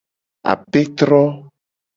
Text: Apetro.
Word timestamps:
Apetro. 0.53 1.21